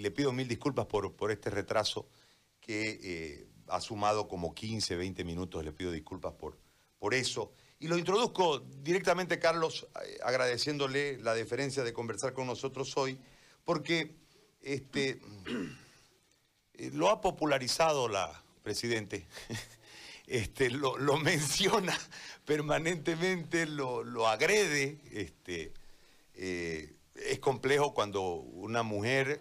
[0.00, 2.08] le pido mil disculpas por, por este retraso
[2.60, 5.64] que eh, ha sumado como 15, 20 minutos.
[5.64, 6.58] Le pido disculpas por,
[6.98, 7.52] por eso.
[7.78, 13.18] Y lo introduzco directamente, Carlos, eh, agradeciéndole la deferencia de conversar con nosotros hoy,
[13.64, 14.14] porque
[14.60, 15.20] este,
[16.74, 19.26] eh, lo ha popularizado la Presidente.
[20.26, 21.98] Este, lo, menciona
[22.44, 25.00] permanentemente, lo, agrede.
[25.10, 25.72] Este,
[26.34, 29.40] es complejo cuando una mujer,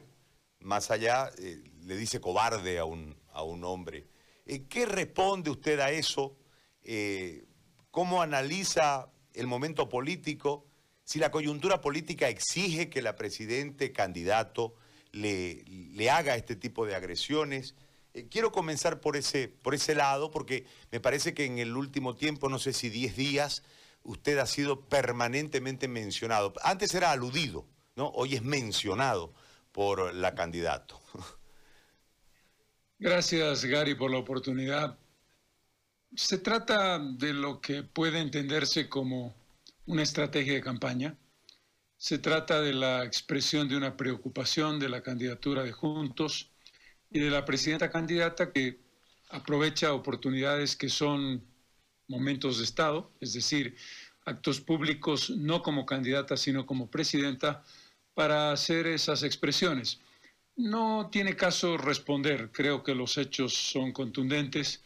[0.61, 4.07] más allá, eh, le dice cobarde a un, a un hombre.
[4.45, 6.37] Eh, ¿Qué responde usted a eso?
[6.83, 7.45] Eh,
[7.91, 10.65] ¿Cómo analiza el momento político?
[11.03, 14.75] Si la coyuntura política exige que la presidente candidato
[15.11, 17.75] le, le haga este tipo de agresiones.
[18.29, 22.47] quiero comenzar por ese, por ese lado, porque me parece que en el último tiempo,
[22.47, 23.63] no sé si 10 días,
[24.03, 26.53] usted ha sido permanentemente mencionado.
[26.61, 28.09] Antes era aludido, ¿no?
[28.09, 29.33] Hoy es mencionado
[29.79, 31.01] por la candidato.
[32.99, 34.99] Gracias, Gary, por la oportunidad.
[36.13, 39.33] Se trata de lo que puede entenderse como
[39.85, 41.15] una estrategia de campaña.
[41.95, 46.51] Se trata de la expresión de una preocupación de la candidatura de Juntos
[47.09, 48.81] y de la presidenta candidata que
[49.29, 51.41] aprovecha oportunidades que son
[52.09, 53.77] momentos de Estado, es decir,
[54.25, 57.63] actos públicos no como candidata, sino como presidenta,
[58.19, 60.01] para hacer esas expresiones.
[60.57, 64.83] No tiene caso responder, creo que los hechos son contundentes.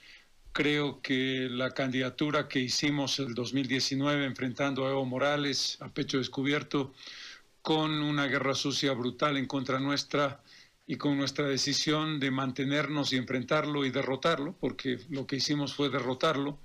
[0.52, 6.94] Creo que la candidatura que hicimos el 2019 enfrentando a Evo Morales a pecho descubierto
[7.64, 10.44] con una guerra sucia brutal en contra nuestra
[10.86, 15.90] y con nuestra decisión de mantenernos y enfrentarlo y derrotarlo, porque lo que hicimos fue
[15.90, 16.59] derrotarlo,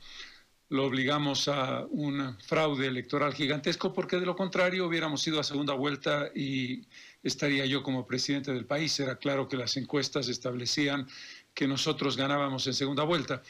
[0.70, 5.72] lo obligamos a un fraude electoral gigantesco, porque de lo contrario hubiéramos ido a segunda
[5.72, 6.86] vuelta y
[7.22, 8.98] estaría yo como presidente del país.
[9.00, 11.06] Era claro que las encuestas establecían
[11.54, 13.42] que nosotros ganábamos en segunda vuelta.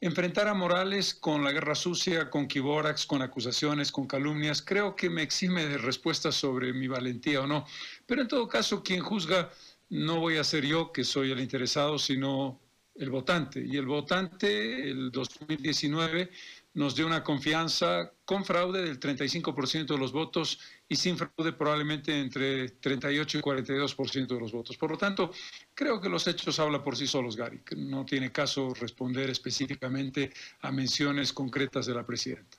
[0.00, 5.08] Enfrentar a Morales con la guerra sucia, con Kiborax, con acusaciones, con calumnias, creo que
[5.08, 7.66] me exime de respuestas sobre mi valentía o no.
[8.06, 9.50] Pero en todo caso, quien juzga
[9.90, 12.58] no voy a ser yo, que soy el interesado, sino
[12.94, 13.64] el votante.
[13.64, 16.30] Y el votante, el 2019,
[16.74, 22.18] nos dio una confianza con fraude del 35% de los votos y sin fraude probablemente
[22.18, 24.76] entre 38 y 42% de los votos.
[24.78, 25.32] Por lo tanto,
[25.74, 27.62] creo que los hechos hablan por sí solos, Gary.
[27.76, 32.56] No tiene caso responder específicamente a menciones concretas de la presidenta.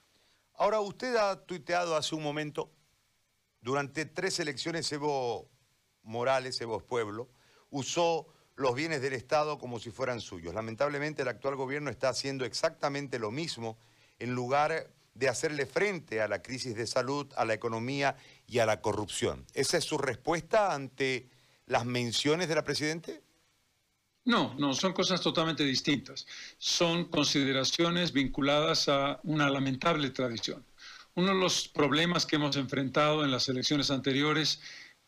[0.56, 2.72] Ahora, usted ha tuiteado hace un momento,
[3.62, 5.50] durante tres elecciones Evo
[6.04, 7.30] Morales, Evo Pueblo,
[7.72, 10.54] usó los bienes del Estado como si fueran suyos.
[10.54, 13.80] Lamentablemente el actual gobierno está haciendo exactamente lo mismo
[14.20, 18.16] en lugar de hacerle frente a la crisis de salud, a la economía
[18.48, 19.46] y a la corrupción.
[19.54, 21.30] ¿Esa es su respuesta ante
[21.68, 23.22] las menciones de la Presidente?
[24.26, 26.26] No, no, son cosas totalmente distintas.
[26.58, 30.66] Son consideraciones vinculadas a una lamentable tradición.
[31.16, 34.62] Uno de los problemas que hemos enfrentado en las elecciones anteriores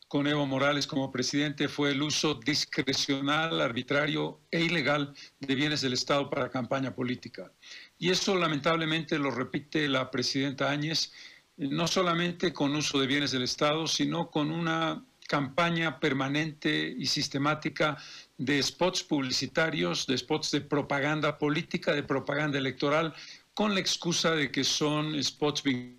[0.07, 5.93] con Evo Morales como presidente fue el uso discrecional, arbitrario e ilegal de bienes del
[5.93, 7.51] Estado para campaña política.
[7.97, 11.11] Y eso lamentablemente lo repite la presidenta Áñez,
[11.57, 17.05] eh, no solamente con uso de bienes del Estado, sino con una campaña permanente y
[17.07, 17.97] sistemática
[18.38, 23.13] de spots publicitarios, de spots de propaganda política, de propaganda electoral,
[23.53, 25.94] con la excusa de que son spots vinculados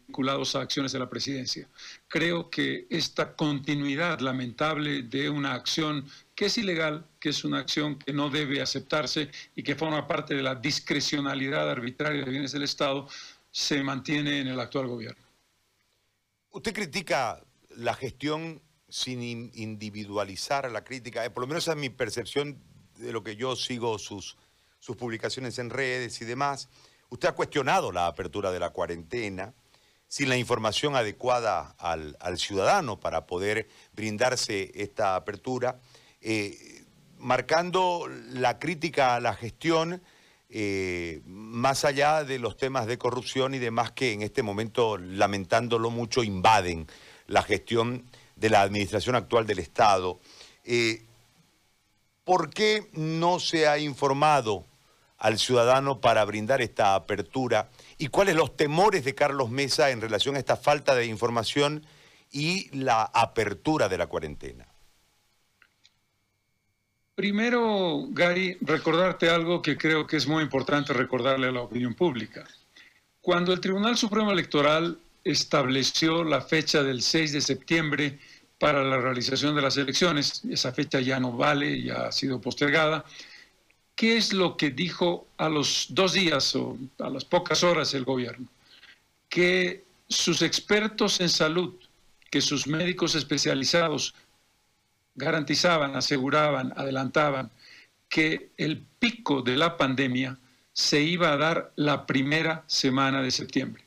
[0.55, 1.69] a acciones de la presidencia.
[2.09, 7.99] Creo que esta continuidad lamentable de una acción que es ilegal, que es una acción
[7.99, 12.63] que no debe aceptarse y que forma parte de la discrecionalidad arbitraria de bienes del
[12.63, 13.09] Estado,
[13.51, 15.25] se mantiene en el actual gobierno.
[16.51, 17.43] Usted critica
[17.77, 22.59] la gestión sin individualizar la crítica, eh, por lo menos esa es mi percepción
[22.97, 24.37] de lo que yo sigo sus,
[24.79, 26.69] sus publicaciones en redes y demás.
[27.11, 29.53] Usted ha cuestionado la apertura de la cuarentena
[30.09, 35.81] sin la información adecuada al, al ciudadano para poder brindarse esta apertura.
[36.21, 36.85] Eh,
[37.19, 40.03] marcando la crítica a la gestión
[40.49, 45.91] eh, más allá de los temas de corrupción y demás que en este momento, lamentándolo
[45.91, 46.87] mucho, invaden
[47.27, 48.05] la gestión
[48.37, 50.21] de la administración actual del Estado.
[50.65, 51.03] Eh,
[52.25, 54.65] ¿Por qué no se ha informado
[55.19, 57.69] al ciudadano para brindar esta apertura?
[57.99, 61.85] ¿Y cuáles los temores de Carlos Mesa en relación a esta falta de información
[62.31, 64.67] y la apertura de la cuarentena?
[67.15, 72.47] Primero, Gary, recordarte algo que creo que es muy importante recordarle a la opinión pública.
[73.23, 78.19] Cuando el Tribunal Supremo Electoral estableció la fecha del 6 de septiembre
[78.59, 80.43] para la realización de las elecciones.
[80.49, 83.05] Esa fecha ya no vale, ya ha sido postergada.
[83.97, 88.05] ¿Qué es lo que dijo a los dos días o a las pocas horas el
[88.05, 88.47] gobierno?
[89.31, 91.75] Que sus expertos en salud,
[92.31, 94.15] que sus médicos especializados
[95.15, 97.51] garantizaban, aseguraban, adelantaban
[98.11, 100.39] que el pico de la pandemia
[100.75, 103.83] se iba a dar la primera semana de septiembre,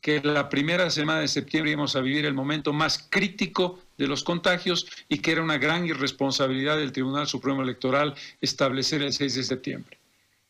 [0.00, 4.24] que la primera semana de septiembre íbamos a vivir el momento más crítico de los
[4.24, 9.42] contagios y que era una gran irresponsabilidad del Tribunal Supremo Electoral establecer el 6 de
[9.42, 9.98] septiembre.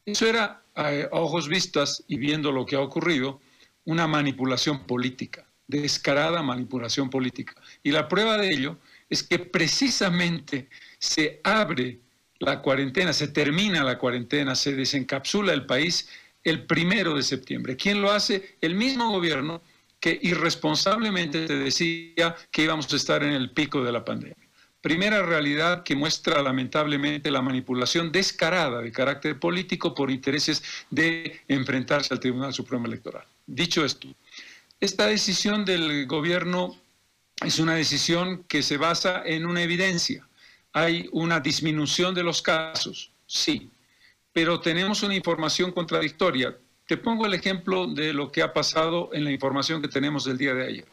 [0.06, 3.40] Eso era, a ojos vistas y viendo lo que ha ocurrido,
[3.84, 7.54] una manipulación política, descarada manipulación política.
[7.82, 10.68] Y la prueba de ello es que precisamente
[10.98, 12.00] se abre
[12.38, 16.08] la cuarentena, se termina la cuarentena, se desencapsula el país
[16.42, 17.76] el primero de septiembre.
[17.76, 18.56] ¿Quién lo hace?
[18.60, 19.62] El mismo gobierno
[20.04, 24.36] que irresponsablemente te decía que íbamos a estar en el pico de la pandemia.
[24.82, 32.12] Primera realidad que muestra lamentablemente la manipulación descarada de carácter político por intereses de enfrentarse
[32.12, 33.24] al Tribunal Supremo Electoral.
[33.46, 34.08] Dicho esto,
[34.78, 36.76] esta decisión del gobierno
[37.42, 40.28] es una decisión que se basa en una evidencia.
[40.74, 43.70] Hay una disminución de los casos, sí,
[44.34, 46.54] pero tenemos una información contradictoria.
[46.86, 50.36] Te pongo el ejemplo de lo que ha pasado en la información que tenemos del
[50.36, 50.88] día de ayer.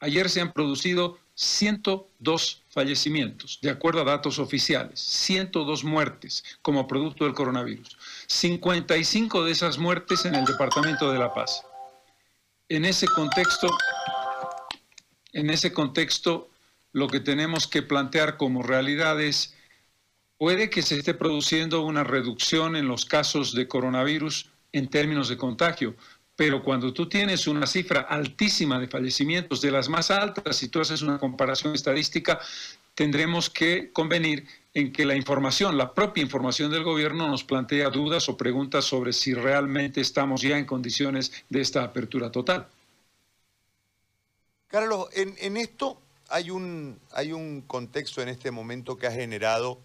[0.00, 7.24] Ayer se han producido 102 fallecimientos, de acuerdo a datos oficiales, 102 muertes como producto
[7.24, 7.96] del coronavirus,
[8.26, 11.62] 55 de esas muertes en el Departamento de La Paz.
[12.68, 13.68] En ese contexto,
[15.32, 16.50] en ese contexto,
[16.92, 19.54] lo que tenemos que plantear como realidad es,
[20.36, 25.36] puede que se esté produciendo una reducción en los casos de coronavirus en términos de
[25.36, 25.94] contagio,
[26.36, 30.80] pero cuando tú tienes una cifra altísima de fallecimientos, de las más altas, si tú
[30.80, 32.38] haces una comparación estadística,
[32.94, 38.28] tendremos que convenir en que la información, la propia información del gobierno nos plantea dudas
[38.28, 42.68] o preguntas sobre si realmente estamos ya en condiciones de esta apertura total.
[44.68, 45.98] Carlos, en, esto
[46.28, 49.78] hay un, hay un contexto en este momento que ha generado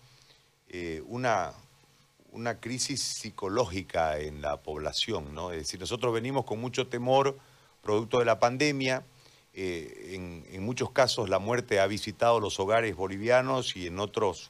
[0.68, 1.54] eh, una,
[2.32, 5.52] una crisis psicológica en la población, ¿no?
[5.52, 7.38] Es decir, nosotros venimos con mucho temor,
[7.82, 9.04] producto de la pandemia,
[9.54, 14.50] eh, en, muchos casos la muerte ha visitado los hogares bolivianos y en otros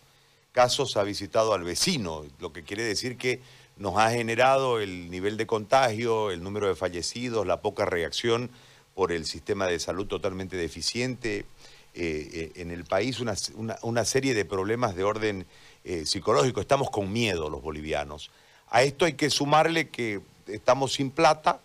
[0.52, 3.42] casos ha visitado al vecino, lo que quiere decir que
[3.78, 8.52] nos ha generado el nivel de contagio, el número de fallecidos, la poca reacción
[8.94, 11.46] por el sistema de salud totalmente deficiente
[11.94, 15.46] eh, eh, en el país, una, serie de problemas de orden
[15.84, 16.62] eh, psicológico.
[16.62, 18.32] Estamos con miedo los bolivianos.
[18.70, 21.60] A esto hay que sumarle que estamos sin plata,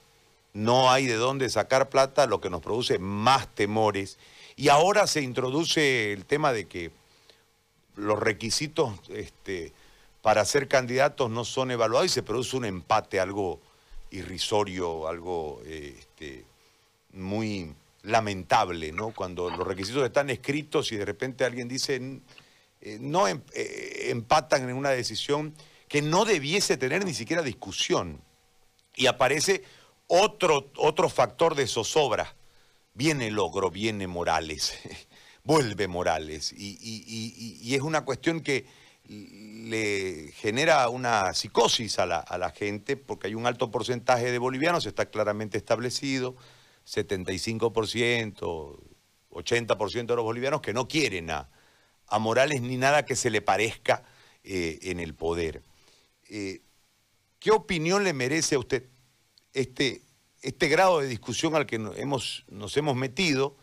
[0.55, 4.19] no hay de dónde sacar plata, lo que nos produce más temores.
[4.57, 6.91] Y ahora se introduce el tema de que
[7.95, 9.73] los requisitos este,
[10.23, 13.61] para ser candidatos no son evaluados y se produce un empate, algo
[14.11, 16.45] irrisorio, algo este,
[17.13, 19.11] muy lamentable, ¿no?
[19.11, 22.01] Cuando los requisitos están escritos y de repente alguien dice,
[22.81, 25.55] eh, no em, eh, empatan en una decisión
[25.89, 28.21] que no debiese tener ni siquiera discusión.
[28.95, 29.63] Y aparece
[30.07, 32.35] otro, otro factor de zozobra.
[32.95, 34.75] Viene Logro, viene Morales,
[35.45, 36.53] vuelve Morales.
[36.57, 38.67] Y, es una cuestión que
[39.09, 44.39] le genera una psicosis a la, a la gente, porque hay un alto porcentaje de
[44.39, 46.37] bolivianos, está claramente establecido,
[46.87, 48.79] 75%,
[49.31, 51.49] 80% de los bolivianos que no quieren a,
[52.19, 54.05] Morales ni nada que se le parezca
[54.45, 55.63] eh, en el poder.
[56.29, 56.63] Eh,
[57.39, 58.85] ¿Qué opinión le merece a usted
[59.53, 60.03] este,
[60.43, 63.57] este grado de discusión al que nos hemos, nos hemos metido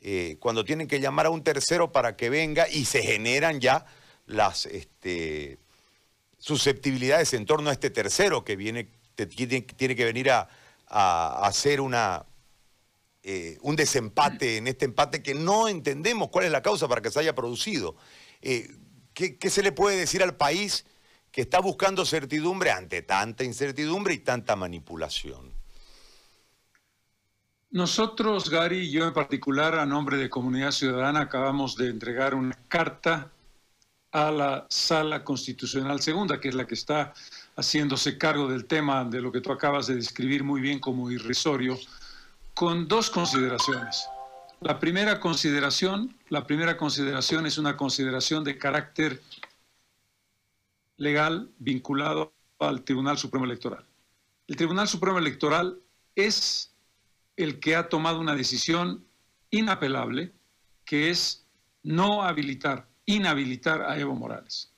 [0.00, 3.84] eh, cuando tienen que llamar a un tercero para que venga y se generan ya
[4.26, 5.58] las este,
[6.38, 10.48] susceptibilidades en torno a este tercero que viene, tiene, tiene que venir a
[11.42, 12.24] hacer una,
[13.22, 17.10] eh, un desempate en este empate que no entendemos cuál es la causa para que
[17.10, 17.96] se haya producido.
[18.40, 18.68] Eh,
[19.12, 20.86] ¿qué, se le puede decir al país
[21.30, 25.52] que está buscando certidumbre ante tanta incertidumbre y tanta manipulación?
[27.70, 32.58] Nosotros, Gary y yo en particular, a nombre de Comunidad Ciudadana, acabamos de entregar una
[32.68, 33.30] carta
[34.12, 37.14] a la Sala Constitucional Segunda, que es la que está
[37.54, 41.78] haciéndose cargo del tema de lo que tú acabas de describir muy bien como irrisorio,
[42.60, 44.06] con dos consideraciones.
[44.60, 49.22] La primera consideración, la primera consideración es una consideración de carácter
[50.98, 53.86] legal vinculado al Tribunal Supremo Electoral.
[54.46, 55.78] El Tribunal Supremo Electoral
[56.14, 56.74] es
[57.34, 59.06] el que ha tomado una decisión
[59.50, 60.30] inapelable,
[60.84, 61.46] que es
[61.82, 64.70] no habilitar, inhabilitar a Evo Morales.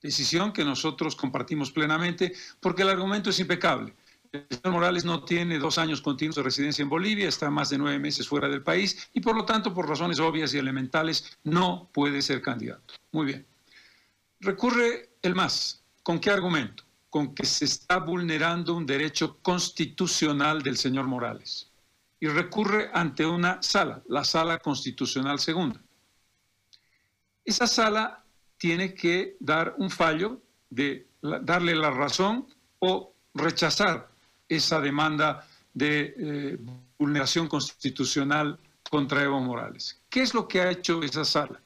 [0.00, 3.94] Decisión que nosotros compartimos plenamente porque el argumento es impecable.
[4.64, 8.26] Morales no tiene dos años continuos de residencia en Bolivia, está más de nueve meses
[8.28, 12.42] fuera del país y por lo tanto, por razones obvias y elementales, no puede ser
[12.42, 12.94] candidato.
[13.12, 13.46] Muy bien.
[14.40, 15.82] Recurre el MAS.
[16.02, 16.84] ¿Con qué argumento?
[17.08, 21.70] Con que se está vulnerando un derecho constitucional del señor Morales.
[22.20, 25.80] Y recurre ante una sala, la sala constitucional segunda.
[27.44, 28.24] Esa sala
[28.56, 32.46] tiene que dar un fallo de darle la razón
[32.80, 34.13] o rechazar
[34.56, 36.58] esa demanda de eh,
[36.98, 38.58] vulneración constitucional
[38.90, 40.00] contra Evo Morales.
[40.08, 41.60] ¿Qué es lo que ha hecho esa sala?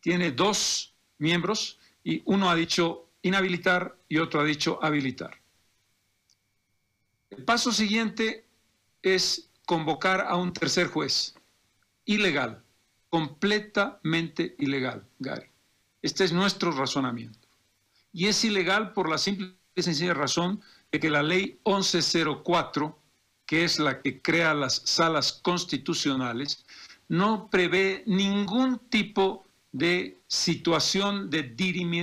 [0.00, 5.40] Tiene dos miembros y uno ha dicho inhabilitar y otro ha dicho habilitar.
[7.30, 8.44] El paso siguiente
[9.00, 11.34] es convocar a un tercer juez,
[12.04, 12.62] ilegal,
[13.08, 15.46] completamente ilegal, Gary.
[16.02, 17.48] Este es nuestro razonamiento.
[18.12, 20.60] Y es ilegal por la simple y sencilla razón
[20.92, 22.98] de que la ley 1104,
[23.46, 26.64] que es la que crea las salas constitucionales,
[27.08, 31.42] no prevé ningún tipo de situación de,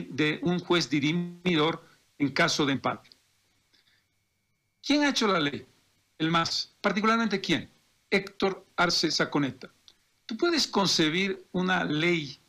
[0.10, 1.86] de un juez dirimidor
[2.18, 3.10] en caso de empate.
[4.82, 5.66] ¿Quién ha hecho la ley?
[6.18, 6.74] El MAS.
[6.82, 7.70] Particularmente quién?
[8.10, 9.70] Héctor Arce Saconeta.
[10.26, 12.40] ¿Tú puedes concebir una ley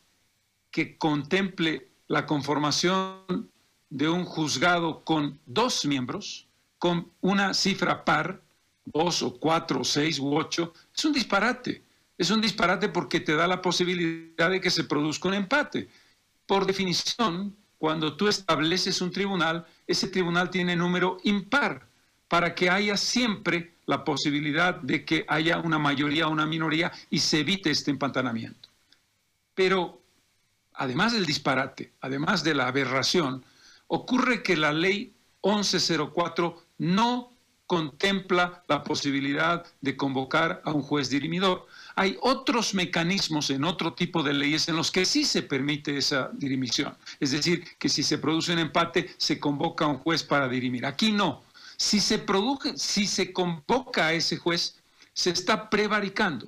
[0.71, 3.50] que contemple la conformación
[3.91, 6.47] de un juzgado con dos miembros,
[6.79, 8.41] con una cifra par,
[8.85, 11.83] dos o cuatro o seis u ocho, es un disparate.
[12.17, 15.89] Es un disparate porque te da la posibilidad de que se produzca un empate.
[16.45, 21.85] Por definición, cuando tú estableces un tribunal, ese tribunal tiene número impar
[22.27, 27.19] para que haya siempre la posibilidad de que haya una mayoría o una minoría y
[27.19, 28.69] se evite este empantanamiento.
[29.53, 29.99] Pero
[30.73, 33.43] además del disparate, además de la aberración,
[33.91, 37.33] ocurre que la ley 1104 no
[37.67, 41.67] contempla la posibilidad de convocar a un juez dirimidor.
[41.95, 46.29] Hay otros mecanismos en otro tipo de leyes en los que sí se permite esa
[46.33, 46.95] dirimisión.
[47.19, 50.85] Es decir, que si se produce un empate, se convoca a un juez para dirimir.
[50.85, 51.43] Aquí no.
[51.75, 54.77] Si se, produce, si se convoca a ese juez,
[55.13, 56.47] se está prevaricando.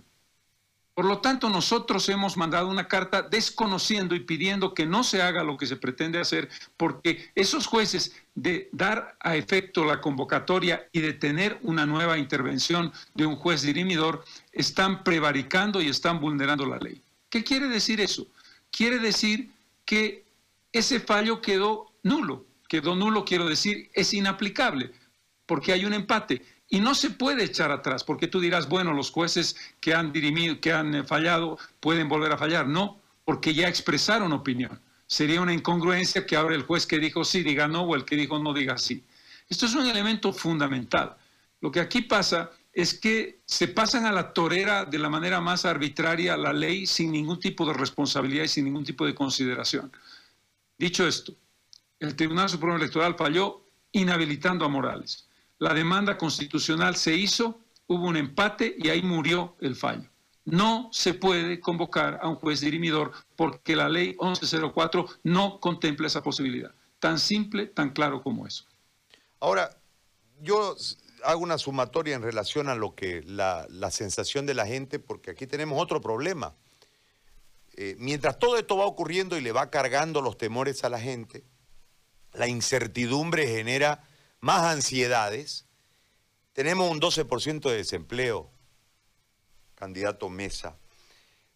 [0.94, 5.44] Por lo tanto, nosotros hemos mandado una carta desconociendo y pidiendo que no se haga
[5.44, 11.02] lo que se pretende hacer, porque esos jueces de dar a efecto la convocatoria y
[11.02, 16.78] de tener una nueva intervención de un juez dirimidor están prevaricando y están vulnerando la
[16.78, 17.02] ley.
[17.30, 18.28] ¿Qué quiere decir eso?
[18.70, 19.50] Quiere decir
[19.86, 20.24] que
[20.72, 22.46] ese fallo quedó nulo.
[22.68, 24.92] Quedó nulo, quiero decir, es inaplicable,
[25.46, 26.44] porque hay un empate.
[26.74, 30.60] Y no se puede echar atrás, porque tú dirás, bueno, los jueces que han dirimido,
[30.60, 32.68] que han eh, fallado, pueden volver a fallar.
[32.68, 34.82] No, porque ya expresaron opinión.
[35.06, 38.16] Sería una incongruencia que ahora el juez que dijo sí diga no o el que
[38.16, 39.04] dijo no diga sí.
[39.48, 41.16] Esto es un elemento fundamental.
[41.62, 45.66] Lo que aquí pasa es que se pasan a la torera de la manera más
[45.66, 49.92] arbitraria la ley sin ningún tipo de responsabilidad y sin ningún tipo de consideración.
[50.76, 51.36] Dicho esto,
[52.00, 55.28] el Tribunal Supremo Electoral falló inhabilitando a Morales.
[55.64, 60.10] La demanda constitucional se hizo, hubo un empate y ahí murió el fallo.
[60.44, 66.22] No se puede convocar a un juez dirimidor porque la ley 1104 no contempla esa
[66.22, 66.76] posibilidad.
[67.00, 68.66] Tan simple, tan claro como eso.
[69.40, 69.70] Ahora,
[70.42, 70.76] yo
[71.24, 75.48] hago una sumatoria en relación a lo que la, sensación de la gente, porque aquí
[75.48, 76.56] tenemos otro problema.
[77.78, 81.46] Eh, mientras todo esto va ocurriendo y le va cargando los temores a la gente,
[82.34, 84.04] la incertidumbre genera
[84.44, 85.66] más ansiedades,
[86.52, 88.52] tenemos un 12% de desempleo,
[89.74, 90.76] candidato Mesa.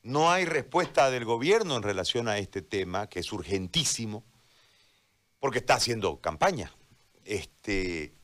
[0.03, 4.23] No hay respuesta del gobierno en relación a este tema, que es urgentísimo,
[5.41, 6.71] porque está haciendo campaña.
[7.25, 8.15] Este,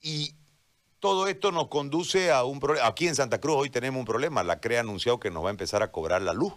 [0.00, 0.34] y
[0.98, 2.88] todo esto nos conduce a un problema.
[2.88, 4.42] Aquí en Santa Cruz hoy tenemos un problema.
[4.42, 6.54] La CRE ha anunciado que nos va a empezar a cobrar la luz.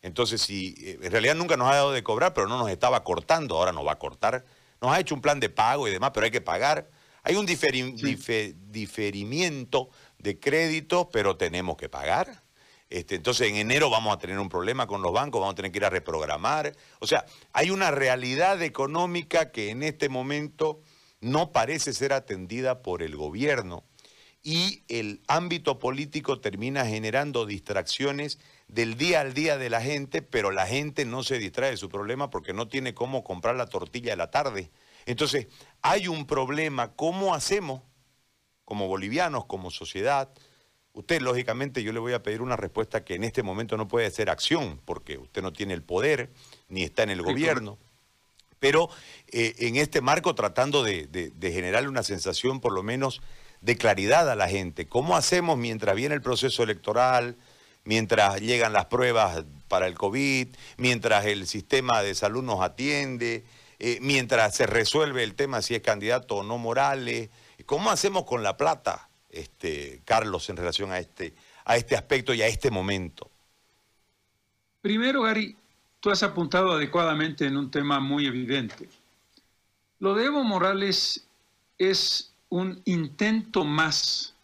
[0.00, 3.04] Entonces, si eh, en realidad nunca nos ha dado de cobrar, pero no nos estaba
[3.04, 4.46] cortando, ahora nos va a cortar
[4.82, 6.90] nos ha hecho un plan de pago y demás, pero hay que pagar.
[7.22, 12.42] Hay un diferimiento de créditos, pero tenemos que pagar.
[12.90, 15.72] Este, entonces en enero vamos a tener un problema con los bancos, vamos a tener
[15.72, 16.74] que ir a reprogramar.
[16.98, 20.80] O sea, hay una realidad económica que en este momento
[21.20, 23.84] no parece ser atendida por el gobierno
[24.42, 28.40] y el ámbito político termina generando distracciones
[28.72, 31.90] del día al día de la gente, pero la gente no se distrae de su
[31.90, 34.70] problema porque no tiene cómo comprar la tortilla de la tarde.
[35.04, 35.46] Entonces,
[35.82, 37.82] hay un problema, ¿cómo hacemos
[38.64, 40.32] como bolivianos, como sociedad,
[40.94, 44.10] Usted, lógicamente, yo le voy a pedir una respuesta que en este momento no puede
[44.10, 46.30] ser acción, porque usted no tiene el poder,
[46.68, 47.78] ni está en el gobierno.
[48.58, 48.90] Pero
[49.28, 53.22] eh, en este marco tratando de, de generarle una sensación, por lo menos,
[53.62, 54.86] de claridad a la gente.
[54.86, 57.38] ¿Cómo hacemos mientras viene el proceso electoral,
[57.84, 63.44] mientras llegan las pruebas para el COVID, mientras el sistema de salud nos atiende,
[63.78, 67.30] eh, mientras se resuelve el tema si es candidato o no Morales?
[67.66, 71.34] ¿Cómo hacemos con la plata, este, Carlos, en relación a este,
[71.64, 73.30] a este aspecto y a este momento?
[74.80, 75.56] Primero, Gary,
[76.00, 78.88] tú has apuntado adecuadamente en un tema muy evidente.
[79.98, 81.26] Lo de Evo Morales
[81.78, 84.34] es un intento más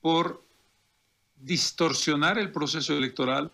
[0.00, 0.42] por
[1.42, 3.50] distorsionar el proceso electoral,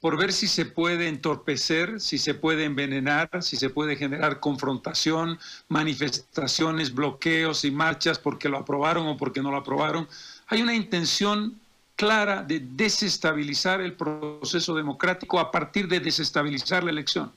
[0.00, 5.38] por ver si se puede entorpecer, si se puede envenenar, si se puede generar confrontación,
[5.68, 10.06] manifestaciones, bloqueos y marchas porque lo aprobaron o porque no lo aprobaron.
[10.48, 11.58] Hay una intención
[11.96, 17.32] clara de desestabilizar el proceso democrático a partir de desestabilizar la elección.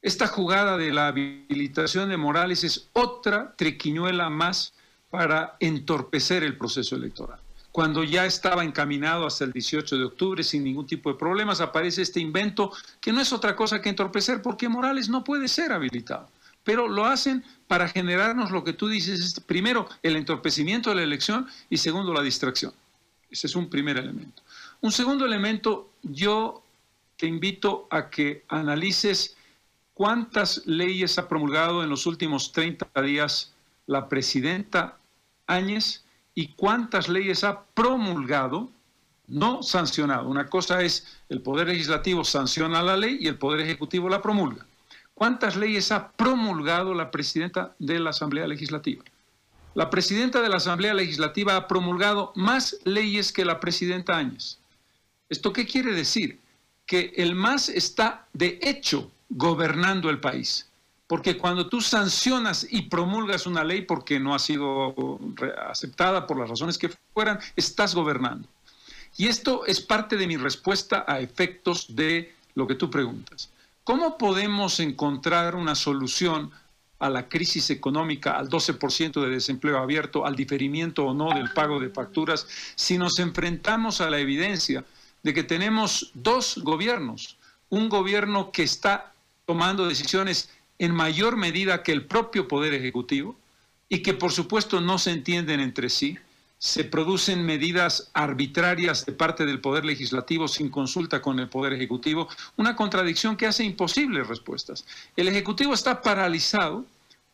[0.00, 4.72] Esta jugada de la habilitación de Morales es otra triquiñuela más
[5.10, 7.40] para entorpecer el proceso electoral.
[7.72, 12.02] Cuando ya estaba encaminado hasta el 18 de octubre sin ningún tipo de problemas, aparece
[12.02, 16.28] este invento que no es otra cosa que entorpecer, porque Morales no puede ser habilitado.
[16.64, 21.46] Pero lo hacen para generarnos lo que tú dices, primero el entorpecimiento de la elección
[21.70, 22.72] y segundo la distracción.
[23.30, 24.42] Ese es un primer elemento.
[24.80, 26.62] Un segundo elemento, yo
[27.16, 29.36] te invito a que analices
[29.92, 33.52] cuántas leyes ha promulgado en los últimos 30 días
[33.86, 34.96] la presidenta
[35.46, 36.04] Áñez
[36.38, 38.70] y cuántas leyes ha promulgado,
[39.26, 40.28] no sancionado.
[40.28, 44.64] Una cosa es el Poder Legislativo sanciona la ley y el Poder Ejecutivo la promulga.
[45.14, 49.02] ¿Cuántas leyes ha promulgado la presidenta de la Asamblea Legislativa?
[49.74, 54.58] La presidenta de la Asamblea Legislativa ha promulgado más leyes que la presidenta Áñez.
[55.28, 56.38] ¿Esto qué quiere decir?
[56.86, 60.67] Que el MAS está de hecho gobernando el país.
[61.08, 64.94] Porque cuando tú sancionas y promulgas una ley porque no ha sido
[65.66, 68.46] aceptada por las razones que fueran, estás gobernando.
[69.16, 73.50] Y esto es parte de mi respuesta a efectos de lo que tú preguntas.
[73.84, 76.50] ¿Cómo podemos encontrar una solución
[76.98, 81.80] a la crisis económica, al 12% de desempleo abierto, al diferimiento o no del pago
[81.80, 84.84] de facturas, si nos enfrentamos a la evidencia
[85.22, 87.38] de que tenemos dos gobiernos?
[87.70, 89.14] Un gobierno que está
[89.46, 93.36] tomando decisiones en mayor medida que el propio Poder Ejecutivo
[93.88, 96.18] y que por supuesto no se entienden entre sí.
[96.58, 102.28] Se producen medidas arbitrarias de parte del Poder Legislativo sin consulta con el Poder Ejecutivo,
[102.56, 104.84] una contradicción que hace imposibles respuestas.
[105.16, 106.84] El Ejecutivo está paralizado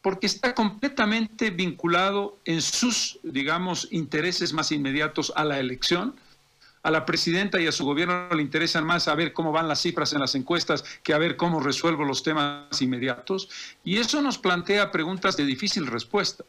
[0.03, 6.15] porque está completamente vinculado en sus, digamos, intereses más inmediatos a la elección
[6.85, 9.81] a la presidenta y a su gobierno le interesan más a ver cómo van las
[9.81, 13.49] cifras en las encuestas que a ver cómo resuelvo los temas inmediatos.
[13.83, 16.45] Y eso nos plantea preguntas de difícil respuesta.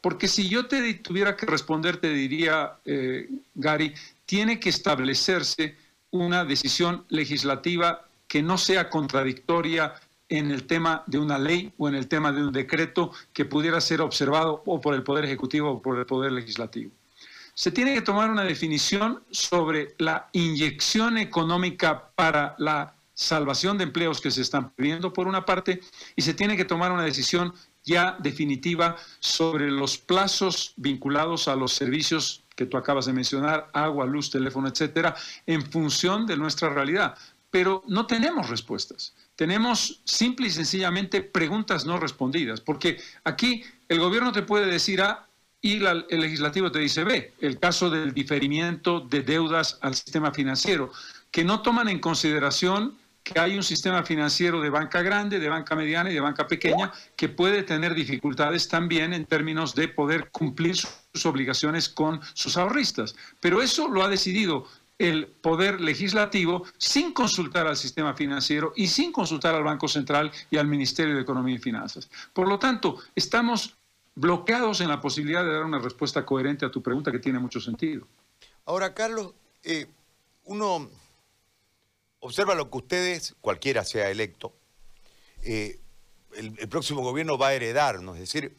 [0.00, 3.94] Porque si yo te tuviera que responder, te diría, eh, Gary,
[4.26, 5.76] tiene que establecerse
[6.10, 9.94] una decisión legislativa que no sea contradictoria
[10.28, 13.80] en el tema de una ley o en el tema de un decreto que pudiera
[13.80, 16.90] ser observado o por el Poder Ejecutivo o por el Poder Legislativo
[17.56, 24.20] se tiene que tomar una definición sobre la inyección económica para la salvación de empleos
[24.20, 25.80] que se están pidiendo por una parte
[26.14, 31.72] y se tiene que tomar una decisión ya definitiva sobre los plazos vinculados a los
[31.72, 35.16] servicios que tú acabas de mencionar, agua, luz, teléfono, etcétera,
[35.46, 37.16] en función de nuestra realidad.
[37.50, 39.14] Pero no tenemos respuestas.
[39.34, 45.26] Tenemos simple y sencillamente preguntas no respondidas, porque aquí el gobierno te puede decir, ah,
[45.66, 50.92] y el legislativo te dice, ve, el caso del diferimiento de deudas al sistema financiero,
[51.30, 55.74] que no toman en consideración que hay un sistema financiero de banca grande, de banca
[55.74, 60.76] mediana y de banca pequeña que puede tener dificultades también en términos de poder cumplir
[60.76, 63.16] sus obligaciones con sus ahorristas.
[63.40, 69.10] Pero eso lo ha decidido el poder legislativo sin consultar al sistema financiero y sin
[69.10, 72.08] consultar al Banco Central y al Ministerio de Economía y Finanzas.
[72.32, 73.74] Por lo tanto, estamos
[74.16, 77.60] bloqueados en la posibilidad de dar una respuesta coherente a tu pregunta que tiene mucho
[77.60, 78.08] sentido.
[78.64, 79.86] Ahora, Carlos, eh,
[80.44, 80.90] uno
[82.20, 84.56] observa lo que ustedes, cualquiera sea electo,
[85.42, 85.80] eh,
[86.34, 88.16] el, próximo gobierno va a heredarnos.
[88.16, 88.56] Es decir,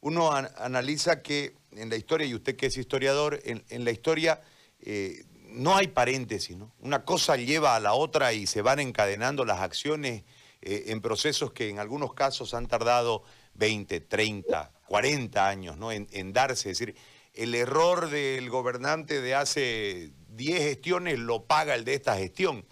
[0.00, 4.40] uno analiza que en la historia, y usted que es historiador, en, la historia
[4.80, 6.72] eh, no hay paréntesis, ¿no?
[6.78, 10.24] Una cosa lleva a la otra y se van encadenando las acciones
[10.64, 15.92] en procesos que en algunos casos han tardado 20, 30, 40 años ¿no?
[15.92, 16.70] en, darse.
[16.70, 16.96] Es decir,
[17.34, 22.64] el error del gobernante de hace 10 gestiones lo paga el de esta gestión.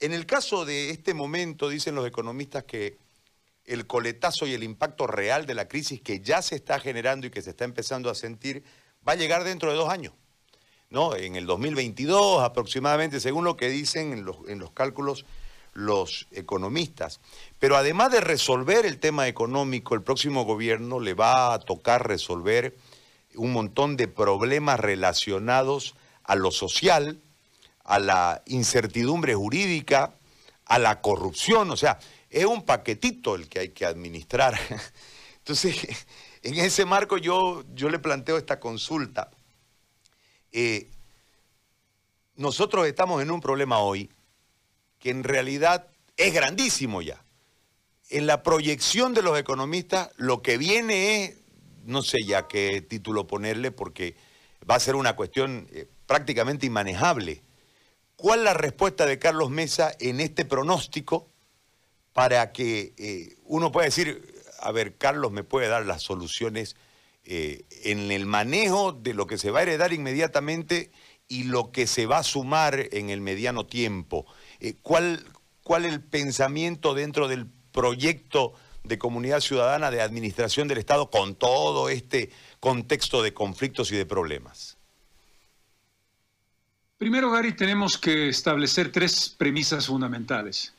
[0.00, 2.98] En el caso de este momento, dicen los economistas que
[3.64, 7.30] el coletazo y el impacto real de la crisis que ya se está generando y
[7.30, 8.62] que se está empezando a sentir
[9.06, 10.12] va a llegar dentro de dos años.
[10.90, 11.16] ¿no?
[11.16, 15.24] En el 2022 aproximadamente, según lo que dicen en los, en los cálculos
[15.74, 17.20] los economistas.
[17.58, 22.76] Pero además de resolver el tema económico, el próximo gobierno le va a tocar resolver
[23.34, 27.20] un montón de problemas relacionados a lo social,
[27.84, 30.14] a la incertidumbre jurídica,
[30.64, 31.98] a la corrupción, o sea,
[32.30, 34.58] es un paquetito el que hay que administrar.
[35.38, 36.06] Entonces,
[36.42, 39.30] en ese marco yo, yo le planteo esta consulta.
[40.52, 40.88] Eh,
[42.36, 44.10] nosotros estamos en un problema hoy
[45.04, 47.22] que en realidad es grandísimo ya.
[48.08, 51.36] En la proyección de los economistas, lo que viene es,
[51.84, 54.16] no sé ya qué título ponerle, porque
[54.68, 57.42] va a ser una cuestión eh, prácticamente inmanejable.
[58.16, 61.28] ¿Cuál la respuesta de Carlos Mesa en este pronóstico
[62.14, 66.76] para que eh, uno pueda decir, a ver, Carlos me puede dar las soluciones
[67.24, 70.92] eh, en el manejo de lo que se va a heredar inmediatamente
[71.28, 74.24] y lo que se va a sumar en el mediano tiempo?
[74.64, 75.22] Eh, ¿cuál,
[75.62, 81.90] ¿cuál el pensamiento dentro del proyecto de comunidad ciudadana de administración del Estado con todo
[81.90, 84.78] este contexto de conflictos y de problemas?
[86.96, 90.72] Primero, Gary, tenemos que establecer tres premisas fundamentales.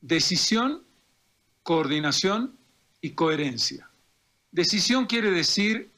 [0.00, 0.82] Decisión,
[1.62, 2.56] coordinación
[3.02, 3.90] y coherencia.
[4.50, 5.90] Decisión quiere decir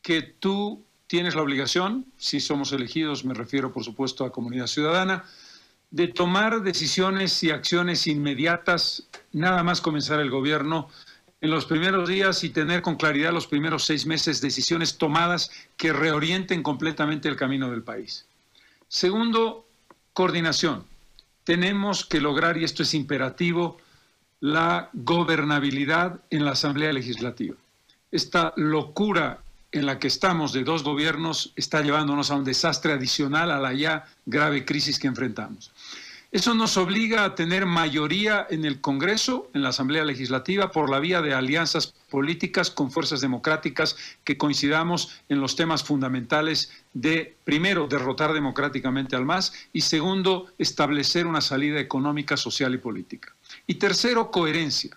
[0.00, 5.24] que tú tienes la obligación, si somos elegidos, me refiero por supuesto a comunidad ciudadana,
[5.90, 10.88] de tomar decisiones y acciones inmediatas, nada más comenzar el gobierno
[11.40, 15.92] en los primeros días y tener con claridad los primeros seis meses decisiones tomadas que
[15.92, 18.26] reorienten completamente el camino del país.
[18.88, 19.66] Segundo,
[20.12, 20.84] coordinación.
[21.44, 23.78] Tenemos que lograr, y esto es imperativo,
[24.40, 27.56] la gobernabilidad en la Asamblea Legislativa.
[28.12, 33.50] Esta locura en la que estamos de dos gobiernos está llevándonos a un desastre adicional
[33.50, 35.72] a la ya grave crisis que enfrentamos.
[36.32, 41.00] Eso nos obliga a tener mayoría en el Congreso, en la Asamblea Legislativa, por la
[41.00, 47.88] vía de alianzas políticas con fuerzas democráticas que coincidamos en los temas fundamentales de, primero,
[47.88, 53.34] derrotar democráticamente al MAS y, segundo, establecer una salida económica, social y política.
[53.66, 54.96] Y tercero, coherencia.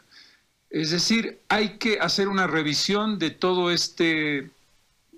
[0.69, 4.51] Es decir, hay que hacer una revisión de todo este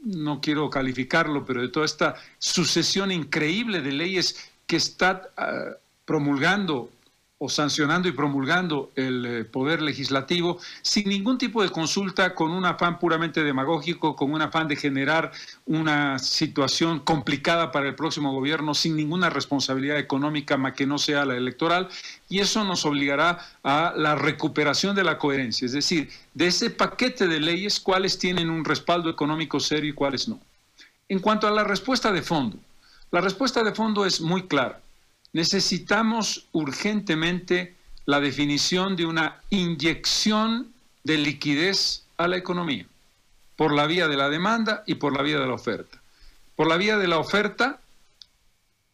[0.05, 5.71] no quiero calificarlo, pero de toda esta sucesión increíble de leyes que está ah,
[6.05, 6.91] promulgando
[7.37, 12.65] o sancionando y promulgando el eh, poder legislativo sin ningún tipo de consulta, con un
[12.65, 15.33] afán puramente demagógico, con un afán de generar
[15.65, 21.25] una situación complicada para el próximo gobierno, sin ninguna responsabilidad económica más que no sea
[21.25, 21.89] la electoral,
[22.29, 27.27] y eso nos obligará a la recuperación de la coherencia, es decir, de ese paquete
[27.27, 30.39] de leyes, cuáles tienen un respaldo económico serio y cuáles no.
[31.09, 32.57] En cuanto a la respuesta de fondo,
[33.11, 34.79] la respuesta de fondo es muy clara
[35.35, 40.71] necesitamos urgentemente la definición de una inyección
[41.03, 42.85] de liquidez a la economía,
[43.57, 46.01] por la vía de la demanda y por la vía de la oferta.
[46.55, 47.81] Por la vía de la oferta,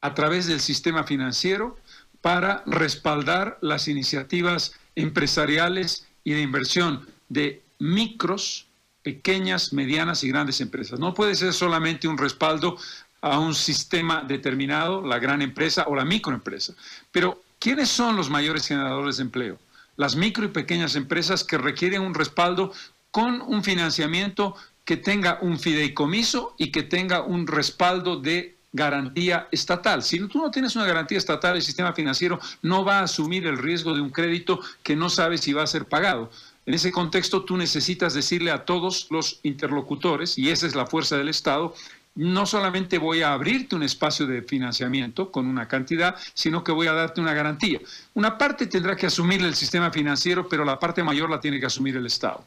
[0.01, 1.77] a través del sistema financiero,
[2.21, 8.65] para respaldar las iniciativas empresariales y de inversión de micros,
[9.03, 10.99] pequeñas, medianas y grandes empresas.
[10.99, 12.79] No puede ser solamente un respaldo
[13.21, 16.73] a un sistema determinado, la gran empresa o la microempresa.
[17.11, 19.59] Pero, ¿quiénes son los mayores generadores de empleo?
[19.95, 22.73] Las micro y pequeñas empresas que requieren un respaldo
[23.11, 24.55] con un financiamiento
[24.85, 30.01] que tenga un fideicomiso y que tenga un respaldo de garantía estatal.
[30.01, 33.57] Si tú no tienes una garantía estatal, el sistema financiero no va a asumir el
[33.57, 36.31] riesgo de un crédito que no sabe si va a ser pagado.
[36.65, 41.17] En ese contexto, tú necesitas decirle a todos los interlocutores, y esa es la fuerza
[41.17, 41.73] del Estado,
[42.15, 46.87] no solamente voy a abrirte un espacio de financiamiento con una cantidad, sino que voy
[46.87, 47.79] a darte una garantía.
[48.13, 51.67] Una parte tendrá que asumir el sistema financiero, pero la parte mayor la tiene que
[51.67, 52.43] asumir el Estado.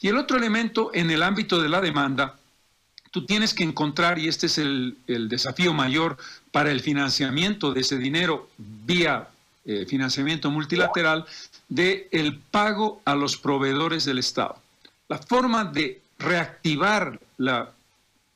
[0.00, 2.38] Y el otro elemento en el ámbito de la demanda,
[3.10, 6.16] tú tienes que encontrar, y este es el, desafío mayor
[6.50, 9.28] para el financiamiento de ese dinero vía
[9.64, 11.26] eh, financiamiento multilateral,
[11.68, 14.56] de el pago a los proveedores del Estado.
[15.08, 17.70] La forma de reactivar la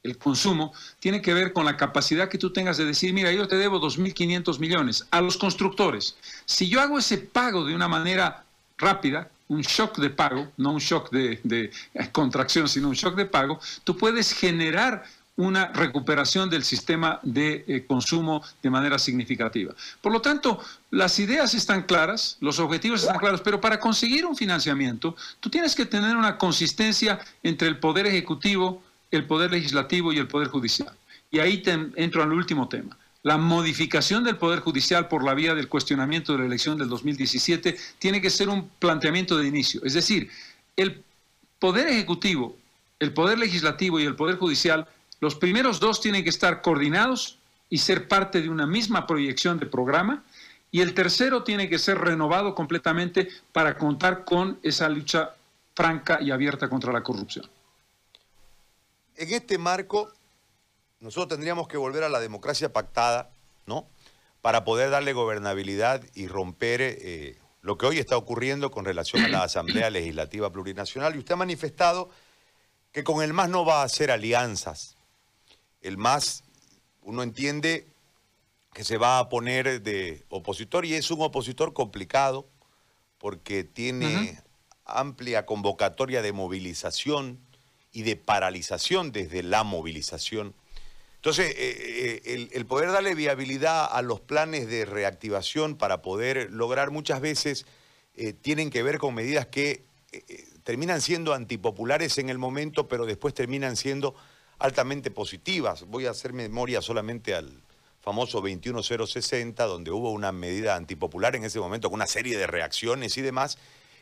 [0.06, 3.46] el consumo, tiene que ver con la capacidad que tú tengas de decir, mira, yo
[3.48, 6.16] te debo 2.500 millones a los constructores.
[6.44, 8.44] Si yo hago ese pago de una manera
[8.78, 11.70] rápida, un shock de pago, no un shock de, de
[12.12, 15.04] contracción, sino un shock de pago, tú puedes generar
[15.36, 19.74] una recuperación del sistema de eh, consumo de manera significativa.
[20.00, 24.34] Por lo tanto, las ideas están claras, los objetivos están claros, pero para conseguir un
[24.34, 30.18] financiamiento, tú tienes que tener una consistencia entre el poder ejecutivo, el poder legislativo y
[30.18, 30.92] el poder judicial.
[31.30, 31.62] Y ahí
[31.96, 32.96] entro al último tema.
[33.22, 37.76] La modificación del Poder Judicial por la vía del cuestionamiento de la elección del 2017
[37.98, 39.80] tiene que ser un planteamiento de inicio.
[39.84, 40.30] Es decir,
[40.76, 41.02] el
[41.58, 42.56] Poder Ejecutivo,
[43.00, 44.86] el Poder Legislativo y el Poder Judicial
[45.20, 47.38] los primeros dos tienen que estar coordinados
[47.70, 50.22] y ser parte de una misma proyección de programa.
[50.70, 55.30] Y el tercero tiene que ser renovado completamente para contar con esa lucha
[55.74, 57.46] franca y abierta contra la corrupción.
[59.16, 60.12] En este marco,
[61.00, 63.30] nosotros tendríamos que volver a la democracia pactada,
[63.64, 63.88] ¿no?
[64.42, 69.28] Para poder darle gobernabilidad y romper eh, lo que hoy está ocurriendo con relación a
[69.28, 71.14] la Asamblea Legislativa Plurinacional.
[71.14, 72.10] Y usted ha manifestado
[72.92, 74.96] que con el MAS no va a hacer alianzas,
[75.80, 76.42] el MAS,
[77.02, 77.86] uno entiende
[78.74, 82.48] que se va a poner de opositor y es un opositor complicado
[83.18, 84.42] porque tiene
[84.84, 87.45] amplia convocatoria de movilización
[87.96, 90.52] y de paralización desde la movilización.
[91.14, 96.90] Entonces, eh, eh, el, poder darle viabilidad a los planes de reactivación para poder lograr
[96.90, 97.64] muchas veces
[98.14, 99.82] eh, tienen que ver con medidas que
[100.62, 104.14] terminan siendo antipopulares en el momento, pero después terminan siendo
[104.58, 105.84] altamente positivas.
[105.86, 107.62] Voy a hacer memoria solamente al
[108.02, 113.16] famoso 21060, donde hubo una medida antipopular en ese momento, con una serie de reacciones
[113.16, 113.56] y demás,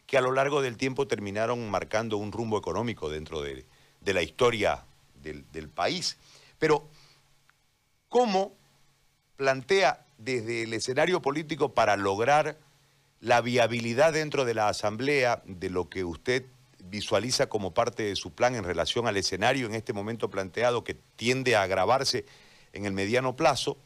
[0.09, 3.65] que a lo largo del tiempo terminaron marcando un rumbo económico dentro de,
[4.13, 4.85] la historia
[5.23, 6.19] del, del país.
[6.59, 6.89] Pero,
[8.09, 8.55] ¿cómo
[9.37, 12.59] plantea desde el escenario político para lograr
[13.21, 16.45] la viabilidad dentro de la Asamblea de lo que usted
[16.79, 20.97] visualiza como parte de su plan en relación al escenario en este momento planteado que
[21.17, 22.27] tiende a agravarse
[22.73, 23.79] en el mediano plazo,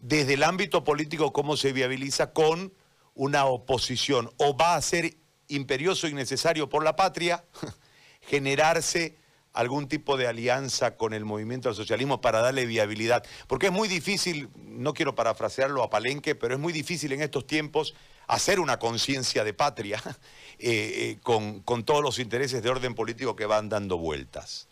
[0.00, 2.72] desde el ámbito político cómo se viabiliza con
[3.14, 5.14] una oposición o va a ser
[5.48, 7.44] imperioso y necesario por la patria
[8.20, 9.16] generarse
[9.54, 13.24] algún tipo de alianza con el movimiento del socialismo para darle viabilidad.
[13.46, 17.46] Porque es muy difícil, no quiero parafrasearlo a Palenque, pero es muy difícil en estos
[17.46, 17.94] tiempos
[18.26, 20.02] hacer una conciencia de patria
[20.58, 24.68] eh, eh, con, con todos los intereses de orden político que van dando vueltas.